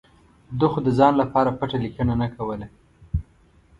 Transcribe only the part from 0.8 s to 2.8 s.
د ځان لپاره پټه لیکنه نه کوله.